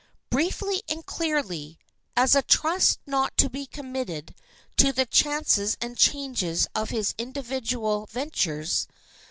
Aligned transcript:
Briefly 0.31 0.81
and 0.89 1.05
clearly—as 1.05 2.33
a 2.33 2.41
trust 2.41 2.97
not 3.05 3.37
to 3.37 3.51
be 3.51 3.67
committed 3.67 4.33
to 4.77 4.91
the 4.91 5.05
chances 5.05 5.77
and 5.79 5.95
changes 5.95 6.65
of 6.73 6.89
his 6.89 7.13
individual 7.19 8.07
ventures. 8.07 8.87